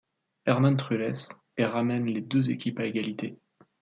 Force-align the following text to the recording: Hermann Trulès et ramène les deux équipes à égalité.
Hermann 0.47 0.77
Trulès 0.77 1.29
et 1.57 1.65
ramène 1.65 2.07
les 2.07 2.21
deux 2.21 2.49
équipes 2.49 2.79
à 2.79 2.85
égalité. 2.87 3.37